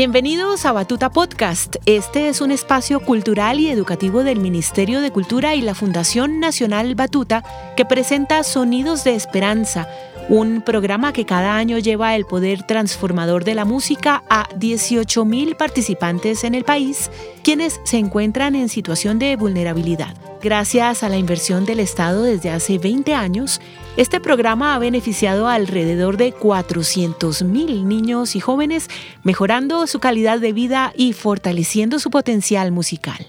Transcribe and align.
Bienvenidos 0.00 0.64
a 0.64 0.72
Batuta 0.72 1.10
Podcast. 1.10 1.76
Este 1.84 2.30
es 2.30 2.40
un 2.40 2.52
espacio 2.52 3.00
cultural 3.00 3.60
y 3.60 3.68
educativo 3.68 4.24
del 4.24 4.40
Ministerio 4.40 5.02
de 5.02 5.10
Cultura 5.10 5.54
y 5.54 5.60
la 5.60 5.74
Fundación 5.74 6.40
Nacional 6.40 6.94
Batuta 6.94 7.44
que 7.76 7.84
presenta 7.84 8.42
Sonidos 8.42 9.04
de 9.04 9.14
Esperanza, 9.14 9.90
un 10.30 10.62
programa 10.62 11.12
que 11.12 11.26
cada 11.26 11.54
año 11.54 11.76
lleva 11.76 12.16
el 12.16 12.24
poder 12.24 12.66
transformador 12.66 13.44
de 13.44 13.54
la 13.54 13.66
música 13.66 14.24
a 14.30 14.48
18.000 14.58 15.54
participantes 15.58 16.44
en 16.44 16.54
el 16.54 16.64
país, 16.64 17.10
quienes 17.44 17.78
se 17.84 17.98
encuentran 17.98 18.54
en 18.54 18.70
situación 18.70 19.18
de 19.18 19.36
vulnerabilidad. 19.36 20.29
Gracias 20.42 21.02
a 21.02 21.10
la 21.10 21.18
inversión 21.18 21.66
del 21.66 21.80
Estado 21.80 22.22
desde 22.22 22.50
hace 22.50 22.78
20 22.78 23.12
años, 23.12 23.60
este 23.98 24.20
programa 24.20 24.74
ha 24.74 24.78
beneficiado 24.78 25.46
a 25.46 25.54
alrededor 25.54 26.16
de 26.16 26.34
400.000 26.34 27.84
niños 27.84 28.34
y 28.34 28.40
jóvenes, 28.40 28.88
mejorando 29.22 29.86
su 29.86 29.98
calidad 29.98 30.40
de 30.40 30.54
vida 30.54 30.94
y 30.96 31.12
fortaleciendo 31.12 31.98
su 31.98 32.08
potencial 32.08 32.72
musical. 32.72 33.26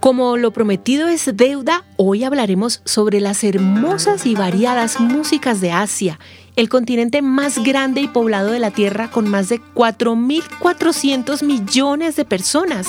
Como 0.00 0.36
lo 0.36 0.50
prometido 0.50 1.08
es 1.08 1.30
deuda, 1.34 1.84
hoy 1.96 2.24
hablaremos 2.24 2.80
sobre 2.84 3.20
las 3.20 3.44
hermosas 3.44 4.26
y 4.26 4.34
variadas 4.34 4.98
músicas 4.98 5.60
de 5.60 5.72
Asia, 5.72 6.18
el 6.56 6.68
continente 6.68 7.22
más 7.22 7.62
grande 7.62 8.00
y 8.00 8.08
poblado 8.08 8.50
de 8.50 8.58
la 8.58 8.70
Tierra 8.70 9.10
con 9.10 9.28
más 9.28 9.48
de 9.48 9.60
4.400 9.60 11.44
millones 11.44 12.16
de 12.16 12.24
personas. 12.24 12.88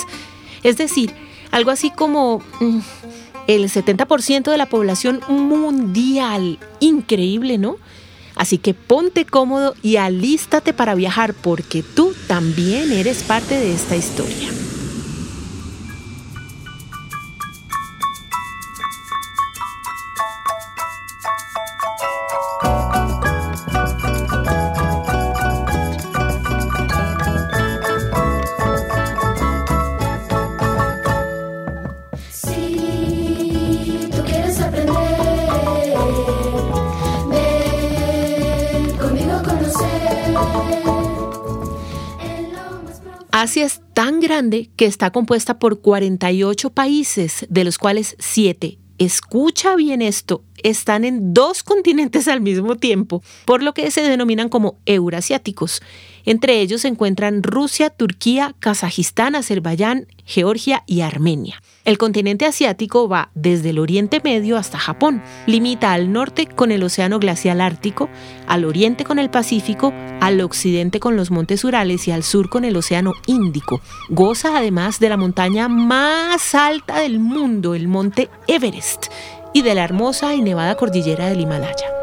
Es 0.64 0.78
decir, 0.78 1.14
algo 1.52 1.70
así 1.70 1.92
como 1.92 2.40
mm, 2.60 2.80
el 3.48 3.70
70% 3.70 4.50
de 4.50 4.58
la 4.58 4.66
población 4.66 5.20
mundial. 5.28 6.60
Increíble, 6.80 7.58
¿no? 7.58 7.76
Así 8.36 8.58
que 8.58 8.74
ponte 8.74 9.26
cómodo 9.26 9.76
y 9.82 9.98
alístate 9.98 10.74
para 10.74 10.96
viajar 10.96 11.34
porque 11.34 11.84
tú 11.84 12.14
también 12.28 12.92
eres 12.92 13.24
parte 13.24 13.56
de 13.56 13.74
esta 13.74 13.96
historia. 13.96 14.50
Que 44.76 44.86
está 44.86 45.12
compuesta 45.12 45.60
por 45.60 45.82
48 45.82 46.70
países, 46.70 47.46
de 47.50 47.64
los 47.64 47.78
cuales 47.78 48.16
7, 48.20 48.78
escucha 48.98 49.76
bien 49.76 50.02
esto, 50.02 50.44
están 50.62 51.06
en 51.06 51.34
dos 51.34 51.64
continentes 51.64 52.28
al 52.28 52.42
mismo 52.42 52.76
tiempo, 52.76 53.24
por 53.46 53.64
lo 53.64 53.74
que 53.74 53.90
se 53.90 54.02
denominan 54.02 54.50
como 54.50 54.78
eurasiáticos. 54.86 55.82
Entre 56.26 56.62
ellos 56.62 56.82
se 56.82 56.88
encuentran 56.88 57.44
Rusia, 57.44 57.90
Turquía, 57.90 58.56
Kazajistán, 58.60 59.36
Azerbaiyán, 59.36 60.08
Georgia 60.26 60.84
y 60.86 61.02
Armenia. 61.02 61.62
El 61.84 61.98
continente 61.98 62.46
asiático 62.46 63.10
va 63.10 63.32
desde 63.34 63.72
el 63.72 63.80
Oriente 63.80 64.22
Medio 64.24 64.58
hasta 64.58 64.78
Japón. 64.78 65.22
Limita 65.48 65.94
al 65.94 66.14
norte 66.14 66.46
con 66.48 66.72
el 66.72 66.84
Océano 66.84 67.20
Glacial 67.20 67.60
Ártico, 67.60 68.10
al 68.48 68.66
oriente 68.66 69.04
con 69.04 69.20
el 69.20 69.30
Pacífico, 69.30 69.94
al 70.20 70.40
occidente 70.42 71.00
con 71.00 71.16
los 71.16 71.32
Montes 71.32 71.64
Urales 71.64 72.08
y 72.08 72.12
al 72.12 72.24
sur 72.24 72.50
con 72.50 72.66
el 72.66 72.76
Océano 72.76 73.14
Índico. 73.26 73.82
Goza 74.10 74.58
además 74.58 75.00
de 75.00 75.10
la 75.10 75.18
montaña 75.18 75.68
más 75.68 76.54
alta 76.54 77.00
del 77.00 77.20
mundo, 77.20 77.74
el 77.74 77.88
monte 77.88 78.30
Everest, 78.48 79.08
y 79.54 79.64
de 79.64 79.76
la 79.76 79.84
hermosa 79.84 80.36
y 80.36 80.42
nevada 80.42 80.76
cordillera 80.76 81.28
del 81.28 81.42
Himalaya. 81.42 82.01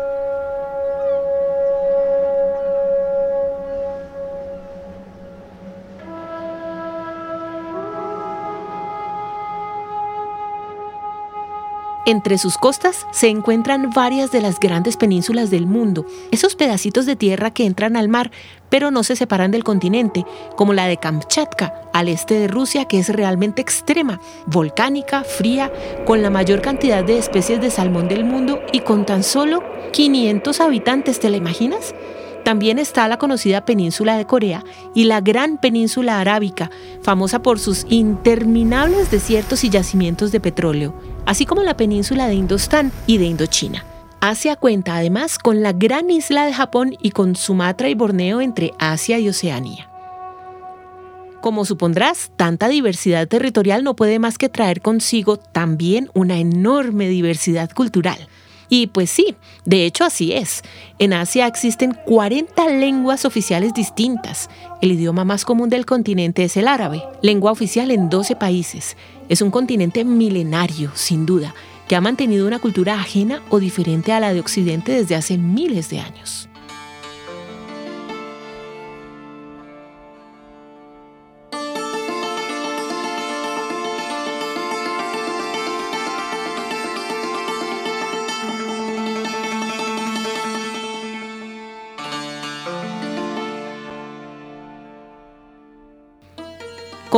Entre 12.09 12.39
sus 12.39 12.57
costas 12.57 13.07
se 13.11 13.29
encuentran 13.29 13.91
varias 13.91 14.33
de 14.33 14.41
las 14.41 14.59
grandes 14.59 14.97
penínsulas 14.97 15.51
del 15.51 15.67
mundo, 15.67 16.07
esos 16.31 16.57
pedacitos 16.57 17.05
de 17.05 17.17
tierra 17.17 17.51
que 17.51 17.67
entran 17.67 17.99
al 17.99 18.09
mar 18.09 18.31
pero 18.71 18.91
no 18.91 19.03
se 19.03 19.15
separan 19.15 19.51
del 19.51 19.63
continente, 19.63 20.25
como 20.57 20.73
la 20.73 20.87
de 20.87 20.97
Kamchatka, 20.97 21.83
al 21.93 22.09
este 22.09 22.41
de 22.41 22.49
Rusia, 22.49 22.87
que 22.87 22.99
es 22.99 23.11
realmente 23.11 23.61
extrema, 23.61 24.21
volcánica, 24.47 25.23
fría, 25.23 25.71
con 26.07 26.23
la 26.23 26.31
mayor 26.31 26.63
cantidad 26.63 27.05
de 27.05 27.19
especies 27.19 27.61
de 27.61 27.71
salmón 27.71 28.09
del 28.09 28.25
mundo 28.25 28.61
y 28.73 28.81
con 28.81 29.05
tan 29.05 29.23
solo 29.23 29.63
500 29.93 30.61
habitantes, 30.61 31.21
¿te 31.21 31.29
la 31.29 31.37
imaginas? 31.37 31.95
También 32.49 32.79
está 32.79 33.07
la 33.09 33.19
conocida 33.19 33.67
península 33.67 34.17
de 34.17 34.25
Corea 34.25 34.65
y 34.95 35.05
la 35.05 35.21
gran 35.21 35.59
península 35.59 36.19
arábica, 36.19 36.71
famosa 37.03 37.43
por 37.43 37.59
sus 37.59 37.85
interminables 37.91 39.11
desiertos 39.11 39.65
y 39.65 39.69
yacimientos 39.69 40.33
de 40.33 40.41
petróleo, 40.41 40.95
así 41.27 41.45
como 41.45 41.63
la 41.63 41.77
península 41.77 42.27
de 42.27 42.37
Indostán 42.37 42.91
y 43.07 43.19
de 43.19 43.27
Indochina. 43.27 43.85
Asia 44.23 44.57
cuenta 44.57 44.97
además 44.97 45.39
con 45.39 45.63
la 45.63 45.75
gran 45.75 46.09
isla 46.09 46.47
de 46.47 46.55
Japón 46.55 46.97
y 47.03 47.11
con 47.11 47.37
Sumatra 47.37 47.91
y 47.91 47.95
Borneo 47.95 48.41
entre 48.41 48.73
Asia 48.79 49.19
y 49.19 49.29
Oceanía. 49.29 49.91
Como 51.43 51.67
supondrás, 51.67 52.33
tanta 52.37 52.69
diversidad 52.69 53.29
territorial 53.29 53.85
no 53.85 53.95
puede 53.95 54.19
más 54.19 54.39
que 54.39 54.49
traer 54.49 54.81
consigo 54.81 55.37
también 55.37 56.11
una 56.15 56.39
enorme 56.39 57.11
diversidad 57.11 57.71
cultural. 57.73 58.27
Y 58.69 58.89
pues 58.89 59.11
sí, 59.11 59.35
de 59.65 59.87
hecho 59.87 60.05
así 60.05 60.33
es. 60.33 60.63
En 60.99 61.13
Asia 61.13 61.47
existen 61.47 61.97
40 62.07 62.69
lenguas 62.69 63.25
oficiales 63.25 63.73
distintas. 63.73 64.51
El 64.83 64.93
idioma 64.93 65.25
más 65.25 65.45
común 65.45 65.69
del 65.69 65.87
continente 65.87 66.45
es 66.45 66.57
el 66.57 66.69
árabe, 66.69 67.03
lengua 67.23 67.53
oficial 67.53 67.91
en 67.91 68.11
12 68.11 68.37
países. 68.37 68.97
Es 69.29 69.43
un 69.43 69.51
continente 69.51 70.05
milenario, 70.05 70.91
sin 70.95 71.25
duda, 71.25 71.55
que 71.89 71.97
ha 71.97 72.01
mantenido 72.01 72.47
una 72.47 72.59
cultura 72.59 73.01
ajena 73.01 73.43
o 73.49 73.59
diferente 73.59 74.13
a 74.13 74.21
la 74.21 74.35
de 74.35 74.41
Occidente 74.41 74.93
desde 74.93 75.15
hace 75.15 75.39
miles 75.39 75.89
de 75.89 76.01
años. 76.01 76.48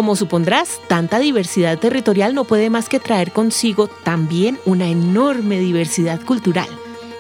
Como 0.01 0.17
supondrás, 0.17 0.81
tanta 0.89 1.19
diversidad 1.19 1.79
territorial 1.79 2.35
no 2.35 2.45
puede 2.45 2.71
más 2.71 2.89
que 2.89 2.99
traer 2.99 3.33
consigo 3.33 3.87
también 3.87 4.59
una 4.65 4.89
enorme 4.89 5.59
diversidad 5.61 6.25
cultural. 6.25 6.71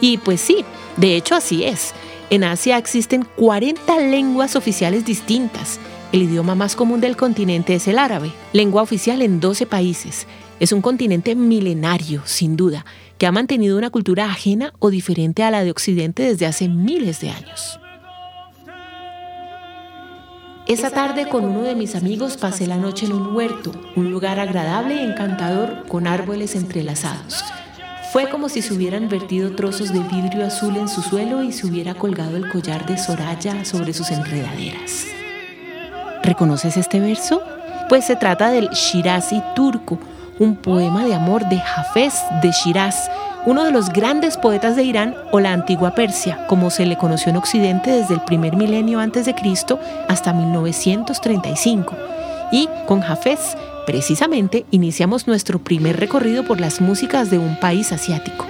Y 0.00 0.16
pues 0.16 0.40
sí, 0.40 0.64
de 0.96 1.14
hecho 1.14 1.34
así 1.34 1.62
es. 1.62 1.92
En 2.30 2.42
Asia 2.42 2.78
existen 2.78 3.26
40 3.36 3.98
lenguas 3.98 4.56
oficiales 4.56 5.04
distintas. 5.04 5.78
El 6.10 6.22
idioma 6.22 6.54
más 6.54 6.74
común 6.74 7.02
del 7.02 7.18
continente 7.18 7.74
es 7.74 7.86
el 7.86 7.98
árabe, 7.98 8.32
lengua 8.54 8.80
oficial 8.80 9.20
en 9.20 9.40
12 9.40 9.66
países. 9.66 10.26
Es 10.58 10.72
un 10.72 10.80
continente 10.80 11.34
milenario, 11.34 12.22
sin 12.24 12.56
duda, 12.56 12.86
que 13.18 13.26
ha 13.26 13.30
mantenido 13.30 13.76
una 13.76 13.90
cultura 13.90 14.24
ajena 14.24 14.72
o 14.78 14.88
diferente 14.88 15.42
a 15.42 15.50
la 15.50 15.64
de 15.64 15.70
Occidente 15.70 16.22
desde 16.22 16.46
hace 16.46 16.66
miles 16.66 17.20
de 17.20 17.28
años. 17.28 17.78
Esa 20.70 20.90
tarde 20.90 21.26
con 21.26 21.44
uno 21.46 21.62
de 21.62 21.74
mis 21.74 21.96
amigos 21.96 22.36
pasé 22.36 22.68
la 22.68 22.76
noche 22.76 23.06
en 23.06 23.12
un 23.12 23.34
huerto, 23.34 23.72
un 23.96 24.12
lugar 24.12 24.38
agradable 24.38 24.94
y 24.94 25.00
encantador 25.00 25.84
con 25.88 26.06
árboles 26.06 26.54
entrelazados. 26.54 27.44
Fue 28.12 28.30
como 28.30 28.48
si 28.48 28.62
se 28.62 28.72
hubieran 28.72 29.08
vertido 29.08 29.56
trozos 29.56 29.92
de 29.92 29.98
vidrio 29.98 30.46
azul 30.46 30.76
en 30.76 30.88
su 30.88 31.02
suelo 31.02 31.42
y 31.42 31.50
se 31.50 31.66
hubiera 31.66 31.94
colgado 31.94 32.36
el 32.36 32.48
collar 32.52 32.86
de 32.86 32.98
Soraya 32.98 33.64
sobre 33.64 33.92
sus 33.92 34.12
enredaderas. 34.12 35.06
¿Reconoces 36.22 36.76
este 36.76 37.00
verso? 37.00 37.42
Pues 37.88 38.04
se 38.04 38.14
trata 38.14 38.50
del 38.50 38.68
Shirazi 38.68 39.42
turco, 39.56 39.98
un 40.38 40.54
poema 40.54 41.04
de 41.04 41.14
amor 41.14 41.48
de 41.48 41.58
Hafez 41.58 42.14
de 42.42 42.52
Shiraz, 42.52 43.10
uno 43.46 43.64
de 43.64 43.72
los 43.72 43.88
grandes 43.90 44.36
poetas 44.36 44.76
de 44.76 44.84
Irán 44.84 45.14
o 45.32 45.40
la 45.40 45.52
antigua 45.52 45.94
Persia, 45.94 46.46
como 46.46 46.70
se 46.70 46.84
le 46.84 46.98
conoció 46.98 47.30
en 47.30 47.36
Occidente 47.36 47.90
desde 47.90 48.14
el 48.14 48.20
primer 48.20 48.54
milenio 48.56 49.00
antes 49.00 49.24
de 49.24 49.34
Cristo 49.34 49.80
hasta 50.08 50.32
1935. 50.32 51.96
Y 52.52 52.68
con 52.86 53.02
Hafez, 53.02 53.56
precisamente, 53.86 54.66
iniciamos 54.70 55.26
nuestro 55.26 55.58
primer 55.58 55.98
recorrido 55.98 56.44
por 56.44 56.60
las 56.60 56.80
músicas 56.80 57.30
de 57.30 57.38
un 57.38 57.58
país 57.58 57.92
asiático. 57.92 58.46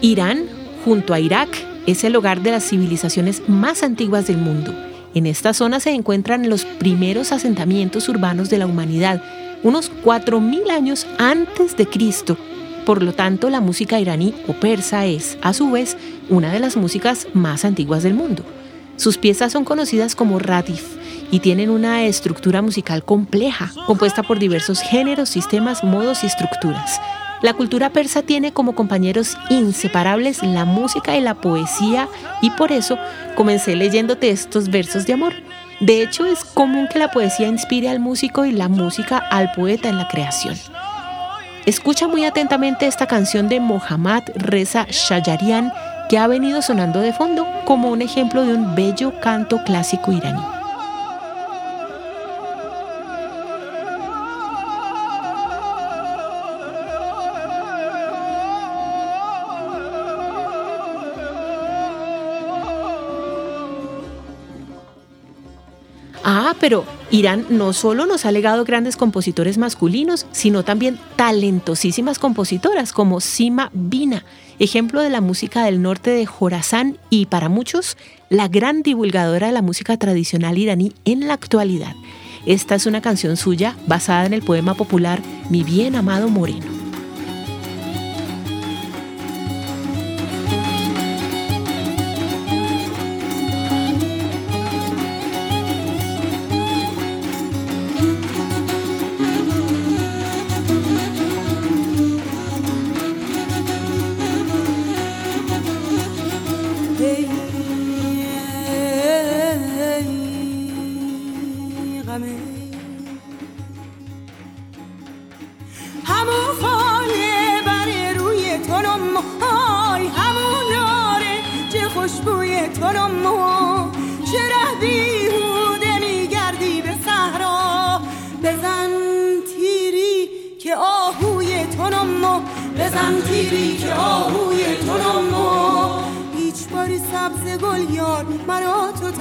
Irán, 0.00 0.44
junto 0.84 1.14
a 1.14 1.20
Irak, 1.20 1.48
es 1.86 2.04
el 2.04 2.14
hogar 2.14 2.42
de 2.42 2.52
las 2.52 2.64
civilizaciones 2.64 3.42
más 3.48 3.82
antiguas 3.82 4.28
del 4.28 4.38
mundo. 4.38 4.72
En 5.14 5.26
esta 5.26 5.52
zona 5.52 5.80
se 5.80 5.90
encuentran 5.90 6.48
los 6.48 6.64
primeros 6.64 7.32
asentamientos 7.32 8.08
urbanos 8.08 8.50
de 8.50 8.58
la 8.58 8.66
humanidad, 8.66 9.20
unos 9.62 9.90
4.000 10.04 10.70
años 10.70 11.06
antes 11.18 11.76
de 11.76 11.86
Cristo. 11.86 12.36
Por 12.86 13.02
lo 13.02 13.12
tanto, 13.12 13.50
la 13.50 13.60
música 13.60 14.00
iraní 14.00 14.34
o 14.46 14.54
persa 14.54 15.06
es, 15.06 15.36
a 15.42 15.52
su 15.52 15.70
vez, 15.70 15.96
una 16.28 16.52
de 16.52 16.60
las 16.60 16.76
músicas 16.76 17.26
más 17.34 17.64
antiguas 17.64 18.02
del 18.02 18.14
mundo. 18.14 18.44
Sus 18.96 19.18
piezas 19.18 19.52
son 19.52 19.64
conocidas 19.64 20.16
como 20.16 20.38
radif 20.38 20.96
y 21.30 21.40
tienen 21.40 21.70
una 21.70 22.04
estructura 22.04 22.62
musical 22.62 23.04
compleja, 23.04 23.70
compuesta 23.86 24.22
por 24.22 24.38
diversos 24.38 24.80
géneros, 24.80 25.28
sistemas, 25.28 25.84
modos 25.84 26.24
y 26.24 26.26
estructuras. 26.26 27.00
La 27.40 27.54
cultura 27.54 27.90
persa 27.90 28.22
tiene 28.22 28.52
como 28.52 28.74
compañeros 28.74 29.36
inseparables 29.48 30.42
la 30.42 30.64
música 30.64 31.16
y 31.16 31.20
la 31.20 31.34
poesía 31.34 32.08
y 32.42 32.50
por 32.50 32.72
eso 32.72 32.98
comencé 33.36 33.76
leyéndote 33.76 34.30
estos 34.30 34.70
versos 34.70 35.06
de 35.06 35.12
amor. 35.12 35.34
De 35.80 36.02
hecho, 36.02 36.26
es 36.26 36.44
común 36.44 36.88
que 36.88 36.98
la 36.98 37.10
poesía 37.10 37.46
inspire 37.46 37.88
al 37.88 38.00
músico 38.00 38.44
y 38.44 38.52
la 38.52 38.68
música 38.68 39.18
al 39.18 39.52
poeta 39.52 39.88
en 39.88 39.98
la 39.98 40.08
creación. 40.08 40.56
Escucha 41.66 42.08
muy 42.08 42.24
atentamente 42.24 42.86
esta 42.86 43.06
canción 43.06 43.48
de 43.48 43.60
Mohammad 43.60 44.24
Reza 44.34 44.86
Shajarian 44.90 45.72
que 46.08 46.18
ha 46.18 46.26
venido 46.26 46.62
sonando 46.62 47.00
de 47.00 47.12
fondo 47.12 47.46
como 47.64 47.90
un 47.90 48.02
ejemplo 48.02 48.44
de 48.44 48.54
un 48.54 48.74
bello 48.74 49.20
canto 49.20 49.62
clásico 49.64 50.12
iraní. 50.12 50.57
Pero 66.68 66.84
Irán 67.10 67.46
no 67.48 67.72
solo 67.72 68.04
nos 68.04 68.26
ha 68.26 68.30
legado 68.30 68.62
grandes 68.62 68.98
compositores 68.98 69.56
masculinos, 69.56 70.26
sino 70.32 70.64
también 70.64 70.98
talentosísimas 71.16 72.18
compositoras 72.18 72.92
como 72.92 73.20
Sima 73.20 73.70
Bina, 73.72 74.22
ejemplo 74.58 75.00
de 75.00 75.08
la 75.08 75.22
música 75.22 75.64
del 75.64 75.80
norte 75.80 76.10
de 76.10 76.26
Jorazán 76.26 76.98
y 77.08 77.24
para 77.24 77.48
muchos 77.48 77.96
la 78.28 78.48
gran 78.48 78.82
divulgadora 78.82 79.46
de 79.46 79.54
la 79.54 79.62
música 79.62 79.96
tradicional 79.96 80.58
iraní 80.58 80.92
en 81.06 81.26
la 81.26 81.32
actualidad. 81.32 81.94
Esta 82.44 82.74
es 82.74 82.84
una 82.84 83.00
canción 83.00 83.38
suya 83.38 83.74
basada 83.86 84.26
en 84.26 84.34
el 84.34 84.42
poema 84.42 84.74
popular 84.74 85.22
Mi 85.48 85.62
bien 85.62 85.96
amado 85.96 86.28
Moreno. 86.28 86.77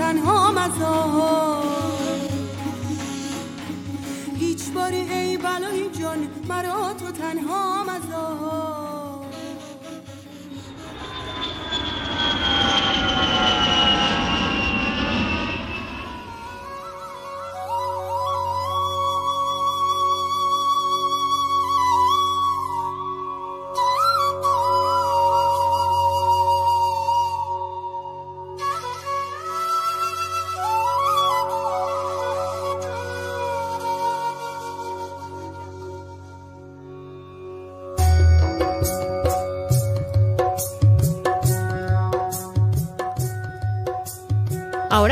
تنها 0.07 0.51
مزار. 0.51 1.63
هیچ 4.36 4.71
باری 4.75 5.01
ای 5.01 5.38
بلای 5.38 5.89
جان 6.00 6.27
مرا 6.50 6.94
تو 6.94 7.12
تنها 7.12 7.83
مزار. 7.83 8.66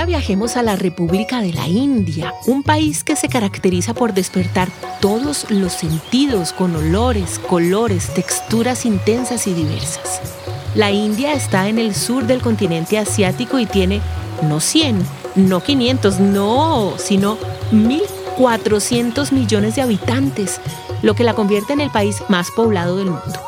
Viajemos 0.06 0.56
a 0.56 0.62
la 0.62 0.76
República 0.76 1.42
de 1.42 1.52
la 1.52 1.68
India, 1.68 2.34
un 2.46 2.62
país 2.62 3.04
que 3.04 3.16
se 3.16 3.28
caracteriza 3.28 3.96
por 3.96 4.14
despertar 4.14 4.70
todos 5.02 5.50
los 5.50 5.74
sentidos 5.74 6.54
con 6.54 6.76
olores, 6.76 7.40
colores, 7.40 8.14
texturas 8.14 8.86
intensas 8.86 9.48
y 9.48 9.54
diversas. 9.54 10.22
La 10.76 10.92
India 10.92 11.34
está 11.34 11.68
en 11.70 11.80
el 11.80 11.96
sur 11.96 12.28
del 12.28 12.42
continente 12.42 13.00
asiático 13.00 13.58
y 13.58 13.66
tiene 13.66 14.00
no 14.44 14.60
100, 14.60 15.04
no 15.36 15.62
500, 15.62 16.20
no, 16.20 16.94
sino 16.98 17.38
1.400 17.72 19.32
millones 19.32 19.76
de 19.76 19.82
habitantes, 19.82 20.62
lo 21.02 21.16
que 21.16 21.24
la 21.24 21.34
convierte 21.34 21.74
en 21.74 21.82
el 21.82 21.90
país 21.90 22.24
más 22.30 22.52
poblado 22.52 22.98
del 22.98 23.08
mundo. 23.08 23.40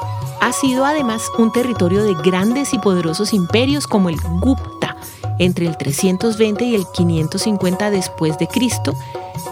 Ha 0.41 0.51
sido 0.53 0.85
además 0.85 1.23
un 1.37 1.51
territorio 1.51 2.03
de 2.03 2.15
grandes 2.15 2.73
y 2.73 2.79
poderosos 2.79 3.33
imperios 3.33 3.87
como 3.87 4.09
el 4.09 4.17
Gupta, 4.39 4.76
entre 5.39 5.67
el 5.67 5.77
320 5.77 6.65
y 6.65 6.75
el 6.75 6.85
550 6.93 7.91
después 7.91 8.37
de 8.37 8.47
Cristo, 8.47 8.95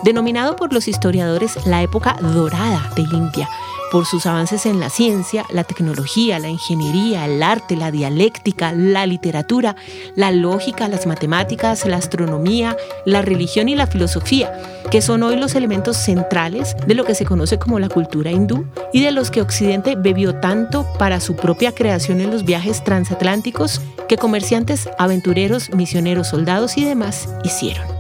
denominado 0.04 0.56
por 0.56 0.74
los 0.74 0.88
historiadores 0.88 1.66
la 1.66 1.82
época 1.82 2.18
dorada 2.22 2.90
de 2.96 3.02
India, 3.04 3.50
por 3.92 4.06
sus 4.06 4.26
avances 4.26 4.66
en 4.66 4.80
la 4.80 4.90
ciencia, 4.90 5.46
la 5.50 5.64
tecnología, 5.64 6.40
la 6.40 6.50
ingeniería, 6.50 7.26
el 7.26 7.42
arte, 7.44 7.76
la 7.76 7.92
dialéctica, 7.92 8.74
la 8.74 9.06
literatura, 9.06 9.76
la 10.16 10.32
lógica, 10.32 10.88
las 10.88 11.06
matemáticas, 11.06 11.86
la 11.86 11.98
astronomía, 11.98 12.76
la 13.06 13.22
religión 13.22 13.70
y 13.70 13.76
la 13.76 13.88
filosofía, 13.88 14.52
que 14.92 15.02
son 15.02 15.24
hoy 15.24 15.36
los 15.36 15.56
elementos 15.56 15.98
centrales 15.98 16.76
de 16.86 16.96
lo 16.96 17.06
que 17.06 17.16
se 17.16 17.26
conoce 17.26 17.60
como 17.60 17.80
la 17.80 17.90
cultura 17.90 18.32
hindú 18.32 18.66
y 18.92 19.02
de 19.02 19.12
los 19.12 19.32
que 19.32 19.42
Occidente 19.42 19.96
bebió 19.96 20.36
tanto 20.36 20.86
para 21.00 21.20
su 21.20 21.36
propia 21.36 21.72
creación 21.72 22.22
en 22.22 22.32
los 22.32 22.46
viajes 22.46 22.84
transatlánticos 22.84 23.82
que 24.08 24.18
comerciantes, 24.18 24.90
aventureros, 24.98 25.72
misioneros, 25.72 26.28
soldados 26.28 26.78
y 26.78 26.86
demás 26.86 27.30
hicieron. 27.44 27.95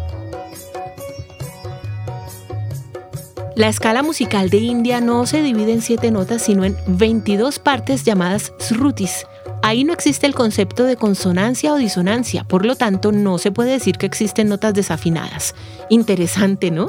La 3.55 3.69
escala 3.69 4.03
musical 4.03 4.49
de 4.49 4.57
India 4.57 4.99
no 4.99 5.25
se 5.25 5.41
divide 5.41 5.71
en 5.71 5.81
siete 5.81 6.11
notas, 6.11 6.41
sino 6.41 6.65
en 6.65 6.75
22 6.87 7.59
partes 7.59 8.03
llamadas 8.03 8.51
srutis. 8.59 9.25
Ahí 9.63 9.85
no 9.85 9.93
existe 9.93 10.27
el 10.27 10.35
concepto 10.35 10.83
de 10.83 10.97
consonancia 10.97 11.71
o 11.71 11.77
disonancia, 11.77 12.43
por 12.43 12.65
lo 12.65 12.75
tanto 12.75 13.13
no 13.13 13.37
se 13.37 13.53
puede 13.53 13.71
decir 13.71 13.97
que 13.97 14.07
existen 14.07 14.49
notas 14.49 14.73
desafinadas. 14.73 15.55
Interesante, 15.89 16.69
¿no? 16.69 16.87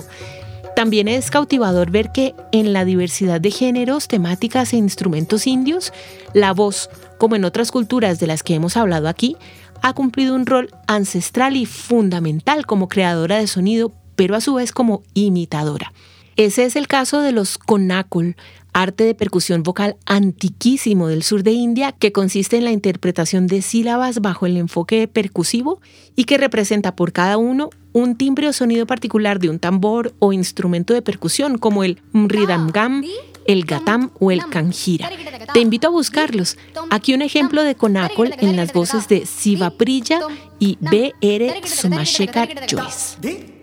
También 0.75 1.07
es 1.07 1.31
cautivador 1.31 1.93
ver 1.93 2.11
que 2.11 2.35
en 2.51 2.73
la 2.73 2.85
diversidad 2.85 3.41
de 3.41 3.53
géneros, 3.53 4.09
temáticas 4.09 4.73
e 4.73 4.77
instrumentos 4.77 5.47
indios, 5.47 5.93
la 6.33 6.53
voz, 6.53 6.91
como 7.17 7.37
en 7.37 7.45
otras 7.45 7.71
culturas 7.71 8.19
de 8.19 8.27
las 8.27 8.43
que 8.43 8.55
hemos 8.55 8.77
hablado 8.77 9.07
aquí, 9.07 9.37
ha 9.83 9.93
cumplido 9.93 10.35
un 10.35 10.47
rol 10.47 10.71
ancestral 10.89 11.55
y 11.55 11.65
fundamental 11.65 12.67
como 12.67 12.89
creadora 12.89 13.37
de 13.39 13.47
sonido, 13.47 13.93
pero 14.17 14.35
a 14.35 14.41
su 14.41 14.55
vez 14.55 14.73
como 14.73 15.05
imitadora. 15.15 15.93
Ese 16.37 16.65
es 16.65 16.77
el 16.77 16.87
caso 16.87 17.23
de 17.23 17.33
los 17.33 17.57
Konakul, 17.57 18.37
arte 18.75 19.05
de 19.05 19.15
percusión 19.15 19.63
vocal 19.63 19.97
antiquísimo 20.05 21.09
del 21.09 21.23
sur 21.23 21.43
de 21.43 21.53
India 21.53 21.93
que 21.93 22.13
consiste 22.13 22.59
en 22.59 22.65
la 22.65 22.73
interpretación 22.73 23.47
de 23.47 23.63
sílabas 23.63 24.21
bajo 24.21 24.45
el 24.45 24.59
enfoque 24.59 25.09
percusivo 25.09 25.81
y 26.15 26.25
que 26.25 26.37
representa 26.37 26.95
por 26.95 27.13
cada 27.13 27.39
uno 27.39 27.71
un 27.95 28.17
timbre 28.17 28.49
o 28.49 28.53
sonido 28.53 28.85
particular 28.87 29.39
de 29.39 29.49
un 29.49 29.59
tambor 29.59 30.15
o 30.19 30.35
instrumento 30.35 30.93
de 30.93 31.01
percusión 31.01 31.57
como 31.57 31.85
el 31.85 32.03
mridangam, 32.13 33.03
el 33.47 33.65
gatam 33.65 34.11
o 34.21 34.31
el 34.31 34.47
kanjira. 34.47 35.09
Te 35.55 35.61
invito 35.61 35.87
a 35.87 35.91
buscarlos. 35.91 36.59
Aquí 36.91 37.15
un 37.15 37.23
ejemplo 37.23 37.63
de 37.63 37.77
Konakol 37.77 38.35
en 38.39 38.57
las 38.57 38.75
voces 38.75 39.09
de 39.09 39.25
Siva 39.25 39.71
Priya 39.71 40.21
y 40.59 40.77
B.R. 40.83 41.63
Sumashekar 41.65 42.67
Joyce. 42.69 43.56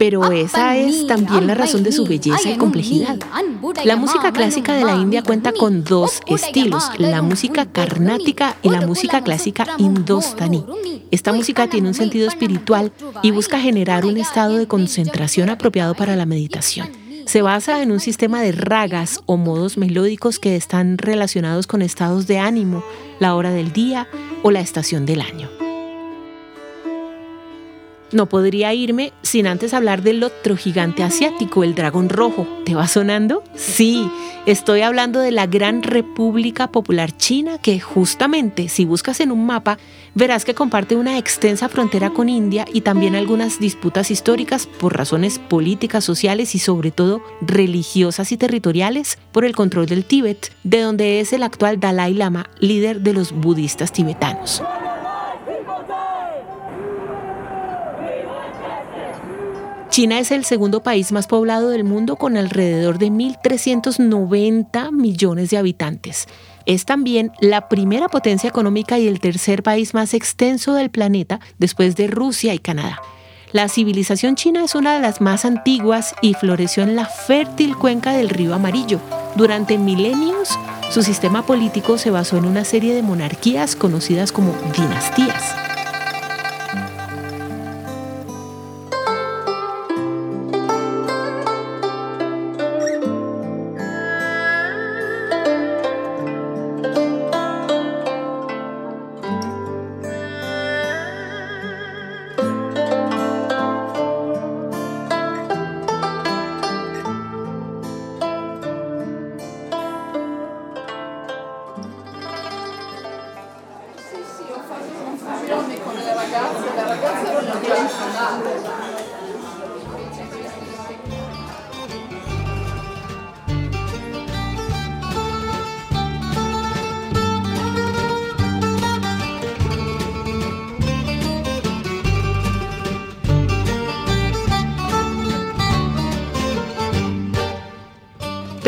pero 0.00 0.32
esa 0.32 0.78
es 0.78 1.06
también 1.06 1.46
la 1.46 1.54
razón 1.54 1.82
de 1.82 1.92
su 1.92 2.06
belleza 2.06 2.48
y 2.48 2.56
complejidad. 2.56 3.18
La 3.84 3.96
música 3.96 4.32
clásica 4.32 4.72
de 4.72 4.82
la 4.82 4.96
India 4.96 5.22
cuenta 5.22 5.52
con 5.52 5.84
dos 5.84 6.20
estilos, 6.26 6.84
la 6.96 7.20
música 7.20 7.66
carnática 7.66 8.56
y 8.62 8.70
la 8.70 8.80
música 8.80 9.22
clásica 9.22 9.66
indostaní. 9.76 10.64
Esta 11.10 11.34
música 11.34 11.66
tiene 11.66 11.88
un 11.88 11.92
sentido 11.92 12.28
espiritual 12.28 12.92
y 13.22 13.30
busca 13.30 13.60
generar 13.60 14.06
un 14.06 14.16
estado 14.16 14.56
de 14.56 14.66
concentración 14.66 15.50
apropiado 15.50 15.94
para 15.94 16.16
la 16.16 16.24
meditación. 16.24 16.88
Se 17.26 17.42
basa 17.42 17.82
en 17.82 17.92
un 17.92 18.00
sistema 18.00 18.40
de 18.40 18.52
ragas 18.52 19.20
o 19.26 19.36
modos 19.36 19.76
melódicos 19.76 20.38
que 20.38 20.56
están 20.56 20.96
relacionados 20.96 21.66
con 21.66 21.82
estados 21.82 22.26
de 22.26 22.38
ánimo, 22.38 22.82
la 23.18 23.34
hora 23.34 23.50
del 23.50 23.74
día 23.74 24.08
o 24.42 24.50
la 24.50 24.60
estación 24.60 25.04
del 25.04 25.20
año. 25.20 25.69
No 28.12 28.26
podría 28.26 28.74
irme 28.74 29.12
sin 29.22 29.46
antes 29.46 29.72
hablar 29.72 30.02
del 30.02 30.24
otro 30.24 30.56
gigante 30.56 31.04
asiático, 31.04 31.62
el 31.62 31.76
dragón 31.76 32.08
rojo. 32.08 32.46
¿Te 32.64 32.74
va 32.74 32.88
sonando? 32.88 33.44
Sí, 33.54 34.10
estoy 34.46 34.80
hablando 34.80 35.20
de 35.20 35.30
la 35.30 35.46
Gran 35.46 35.84
República 35.84 36.72
Popular 36.72 37.16
China, 37.16 37.58
que 37.58 37.78
justamente 37.78 38.68
si 38.68 38.84
buscas 38.84 39.20
en 39.20 39.30
un 39.30 39.46
mapa, 39.46 39.78
verás 40.14 40.44
que 40.44 40.54
comparte 40.54 40.96
una 40.96 41.18
extensa 41.18 41.68
frontera 41.68 42.10
con 42.10 42.28
India 42.28 42.64
y 42.72 42.80
también 42.80 43.14
algunas 43.14 43.60
disputas 43.60 44.10
históricas 44.10 44.66
por 44.66 44.96
razones 44.96 45.38
políticas, 45.38 46.02
sociales 46.04 46.56
y 46.56 46.58
sobre 46.58 46.90
todo 46.90 47.22
religiosas 47.40 48.32
y 48.32 48.36
territoriales 48.36 49.18
por 49.30 49.44
el 49.44 49.54
control 49.54 49.86
del 49.86 50.04
Tíbet, 50.04 50.52
de 50.64 50.80
donde 50.80 51.20
es 51.20 51.32
el 51.32 51.44
actual 51.44 51.78
Dalai 51.78 52.14
Lama, 52.14 52.50
líder 52.58 53.02
de 53.02 53.12
los 53.12 53.30
budistas 53.30 53.92
tibetanos. 53.92 54.62
China 59.90 60.20
es 60.20 60.30
el 60.30 60.44
segundo 60.44 60.84
país 60.84 61.10
más 61.10 61.26
poblado 61.26 61.68
del 61.68 61.82
mundo 61.82 62.14
con 62.14 62.36
alrededor 62.36 62.98
de 62.98 63.08
1.390 63.08 64.92
millones 64.92 65.50
de 65.50 65.58
habitantes. 65.58 66.28
Es 66.64 66.84
también 66.84 67.32
la 67.40 67.68
primera 67.68 68.08
potencia 68.08 68.48
económica 68.48 69.00
y 69.00 69.08
el 69.08 69.18
tercer 69.18 69.64
país 69.64 69.92
más 69.92 70.14
extenso 70.14 70.74
del 70.74 70.90
planeta 70.90 71.40
después 71.58 71.96
de 71.96 72.06
Rusia 72.06 72.54
y 72.54 72.60
Canadá. 72.60 73.02
La 73.50 73.68
civilización 73.68 74.36
china 74.36 74.62
es 74.62 74.76
una 74.76 74.94
de 74.94 75.00
las 75.00 75.20
más 75.20 75.44
antiguas 75.44 76.14
y 76.22 76.34
floreció 76.34 76.84
en 76.84 76.94
la 76.94 77.06
fértil 77.06 77.76
cuenca 77.76 78.12
del 78.12 78.28
río 78.28 78.54
Amarillo. 78.54 79.00
Durante 79.34 79.76
milenios, 79.76 80.56
su 80.90 81.02
sistema 81.02 81.44
político 81.44 81.98
se 81.98 82.12
basó 82.12 82.36
en 82.36 82.44
una 82.44 82.64
serie 82.64 82.94
de 82.94 83.02
monarquías 83.02 83.74
conocidas 83.74 84.30
como 84.30 84.54
dinastías. 84.76 85.69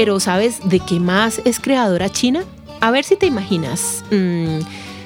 Pero 0.02 0.18
¿sabes 0.18 0.68
de 0.68 0.80
qué 0.80 0.98
más 0.98 1.40
es 1.44 1.60
creadora 1.60 2.10
China? 2.10 2.42
A 2.80 2.90
ver 2.90 3.04
si 3.04 3.14
te 3.14 3.26
imaginas. 3.26 4.04
Mm, 4.10 4.58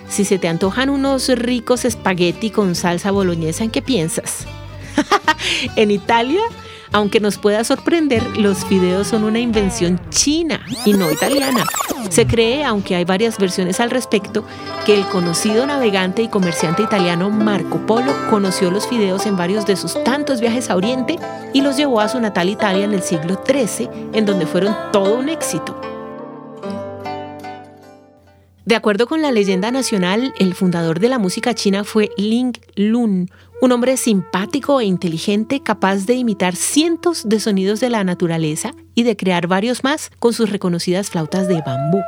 si 0.08 0.24
se 0.24 0.38
te 0.38 0.48
antojan 0.48 0.88
unos 0.88 1.28
ricos 1.28 1.84
espagueti 1.84 2.48
con 2.48 2.74
salsa 2.74 3.10
boloñesa, 3.10 3.62
¿en 3.62 3.70
qué 3.70 3.82
piensas? 3.82 4.46
en 5.76 5.90
Italia, 5.90 6.40
aunque 6.96 7.20
nos 7.20 7.36
pueda 7.36 7.62
sorprender, 7.62 8.22
los 8.38 8.64
fideos 8.64 9.08
son 9.08 9.24
una 9.24 9.38
invención 9.38 10.00
china 10.08 10.62
y 10.86 10.94
no 10.94 11.12
italiana. 11.12 11.62
Se 12.08 12.26
cree, 12.26 12.64
aunque 12.64 12.96
hay 12.96 13.04
varias 13.04 13.36
versiones 13.36 13.80
al 13.80 13.90
respecto, 13.90 14.44
que 14.86 14.96
el 14.96 15.06
conocido 15.08 15.66
navegante 15.66 16.22
y 16.22 16.28
comerciante 16.28 16.82
italiano 16.82 17.28
Marco 17.28 17.84
Polo 17.86 18.14
conoció 18.30 18.70
los 18.70 18.88
fideos 18.88 19.26
en 19.26 19.36
varios 19.36 19.66
de 19.66 19.76
sus 19.76 20.02
tantos 20.04 20.40
viajes 20.40 20.70
a 20.70 20.76
Oriente 20.76 21.18
y 21.52 21.60
los 21.60 21.76
llevó 21.76 22.00
a 22.00 22.08
su 22.08 22.18
natal 22.18 22.48
Italia 22.48 22.86
en 22.86 22.94
el 22.94 23.02
siglo 23.02 23.42
XIII, 23.46 23.90
en 24.14 24.24
donde 24.24 24.46
fueron 24.46 24.74
todo 24.90 25.16
un 25.16 25.28
éxito. 25.28 25.95
De 28.66 28.74
acuerdo 28.74 29.06
con 29.06 29.22
la 29.22 29.30
leyenda 29.30 29.70
nacional, 29.70 30.34
el 30.40 30.52
fundador 30.52 30.98
de 30.98 31.08
la 31.08 31.20
música 31.20 31.54
china 31.54 31.84
fue 31.84 32.10
Ling 32.16 32.52
Lun, 32.74 33.30
un 33.62 33.70
hombre 33.70 33.96
simpático 33.96 34.80
e 34.80 34.84
inteligente 34.86 35.62
capaz 35.62 36.04
de 36.04 36.14
imitar 36.14 36.56
cientos 36.56 37.28
de 37.28 37.38
sonidos 37.38 37.78
de 37.78 37.90
la 37.90 38.02
naturaleza 38.02 38.72
y 38.96 39.04
de 39.04 39.16
crear 39.16 39.46
varios 39.46 39.84
más 39.84 40.10
con 40.18 40.32
sus 40.32 40.50
reconocidas 40.50 41.10
flautas 41.10 41.46
de 41.46 41.62
bambú. 41.62 42.02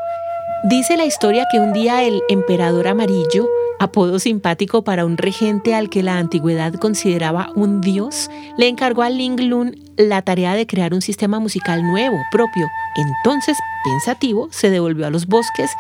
Dice 0.65 0.97
la 0.97 1.05
historia 1.05 1.47
que 1.53 1.61
un 1.61 1.73
día 1.73 2.03
el 2.03 2.23
emperador 2.29 2.89
amarillo, 2.89 3.49
apodo 3.79 4.19
simpático 4.19 4.83
para 4.83 5.07
un 5.07 5.17
regente 5.17 5.77
al 5.77 5.89
que 5.89 6.03
la 6.03 6.19
antigüedad 6.19 6.75
consideraba 6.75 7.53
un 7.55 7.81
dios, 7.81 8.31
le 8.57 8.67
encargó 8.67 9.03
a 9.03 9.11
Ling 9.11 9.49
Lun 9.49 9.88
la 9.99 10.23
tarea 10.23 10.55
de 10.55 10.67
crear 10.67 10.95
un 10.95 11.03
sistema 11.03 11.41
musical 11.41 11.83
nuevo, 11.83 12.25
propio. 12.31 12.71
Entonces, 12.95 13.59
pensativo, 13.85 14.49
se 14.53 14.71
devolvió 14.71 15.07
a 15.07 15.11
los 15.11 15.27
bosques 15.27 15.71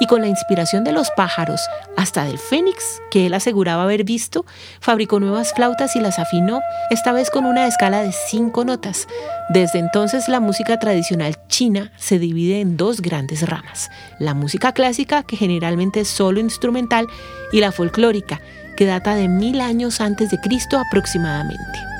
y 0.00 0.06
con 0.06 0.20
la 0.20 0.26
inspiración 0.26 0.82
de 0.82 0.90
los 0.90 1.10
pájaros, 1.12 1.60
hasta 1.96 2.24
del 2.24 2.38
fénix, 2.38 3.00
que 3.10 3.26
él 3.26 3.34
aseguraba 3.34 3.84
haber 3.84 4.02
visto, 4.02 4.44
fabricó 4.80 5.20
nuevas 5.20 5.52
flautas 5.54 5.94
y 5.94 6.00
las 6.00 6.18
afinó, 6.18 6.60
esta 6.90 7.12
vez 7.12 7.30
con 7.30 7.46
una 7.46 7.66
escala 7.66 8.02
de 8.02 8.12
cinco 8.12 8.64
notas. 8.64 9.06
Desde 9.48 9.78
entonces 9.78 10.28
la 10.28 10.40
música 10.40 10.80
tradicional 10.80 11.36
china 11.46 11.92
se 11.96 12.18
divide 12.18 12.60
en 12.60 12.76
dos 12.76 13.00
grandes 13.00 13.48
ramas, 13.48 13.90
la 14.18 14.34
música 14.34 14.72
clásica, 14.72 15.22
que 15.22 15.36
generalmente 15.36 16.00
es 16.00 16.08
solo 16.08 16.40
instrumental, 16.40 17.06
y 17.52 17.60
la 17.60 17.72
folclórica, 17.72 18.40
que 18.76 18.86
data 18.86 19.14
de 19.14 19.28
mil 19.28 19.60
años 19.60 20.00
antes 20.00 20.30
de 20.30 20.40
Cristo 20.40 20.78
aproximadamente. 20.78 21.97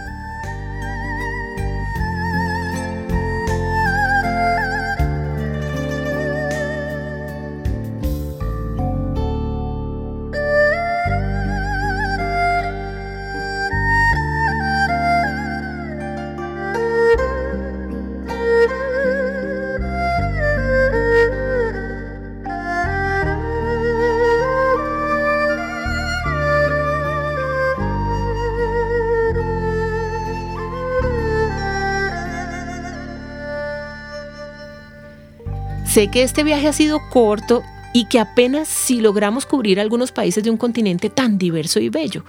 Sé 35.98 36.06
que 36.06 36.22
este 36.22 36.44
viaje 36.44 36.68
ha 36.68 36.72
sido 36.72 37.00
corto 37.10 37.64
y 37.92 38.04
que 38.04 38.20
apenas 38.20 38.68
si 38.68 39.00
logramos 39.00 39.46
cubrir 39.46 39.80
algunos 39.80 40.12
países 40.12 40.44
de 40.44 40.50
un 40.50 40.56
continente 40.56 41.10
tan 41.10 41.38
diverso 41.38 41.80
y 41.80 41.88
bello. 41.88 42.24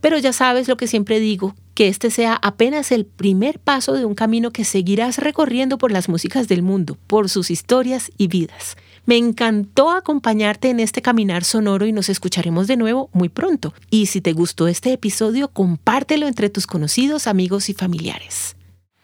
Pero 0.00 0.18
ya 0.18 0.32
sabes 0.32 0.66
lo 0.66 0.76
que 0.76 0.88
siempre 0.88 1.20
digo, 1.20 1.54
que 1.74 1.86
este 1.86 2.10
sea 2.10 2.34
apenas 2.34 2.90
el 2.90 3.06
primer 3.06 3.60
paso 3.60 3.92
de 3.92 4.04
un 4.04 4.16
camino 4.16 4.50
que 4.50 4.64
seguirás 4.64 5.18
recorriendo 5.18 5.78
por 5.78 5.92
las 5.92 6.08
músicas 6.08 6.48
del 6.48 6.62
mundo, 6.62 6.98
por 7.06 7.28
sus 7.30 7.52
historias 7.52 8.10
y 8.18 8.26
vidas. 8.26 8.76
Me 9.06 9.16
encantó 9.16 9.92
acompañarte 9.92 10.70
en 10.70 10.80
este 10.80 11.00
caminar 11.00 11.44
sonoro 11.44 11.86
y 11.86 11.92
nos 11.92 12.08
escucharemos 12.08 12.66
de 12.66 12.76
nuevo 12.76 13.10
muy 13.12 13.28
pronto. 13.28 13.74
Y 13.90 14.06
si 14.06 14.22
te 14.22 14.32
gustó 14.32 14.66
este 14.66 14.92
episodio, 14.92 15.46
compártelo 15.46 16.26
entre 16.26 16.50
tus 16.50 16.66
conocidos, 16.66 17.28
amigos 17.28 17.68
y 17.68 17.74
familiares. 17.74 18.56